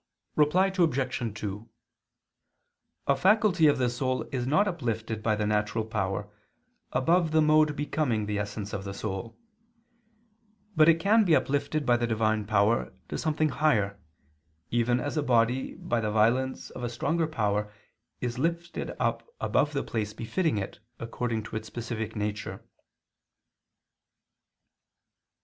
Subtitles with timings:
[0.35, 1.39] Reply Obj.
[1.39, 1.69] 2:
[3.05, 6.27] A faculty of the soul is not uplifted by the natural power
[6.91, 9.37] above the mode becoming the essence of the soul;
[10.75, 13.99] but it can be uplifted by the divine power to something higher,
[14.71, 17.71] even as a body by the violence of a stronger power
[18.21, 22.65] is lifted up above the place befitting it according to its specific nature.